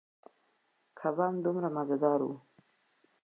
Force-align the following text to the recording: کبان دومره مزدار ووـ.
کبان 0.99 1.33
دومره 1.45 1.67
مزدار 1.77 2.19
ووـ. 2.23 2.35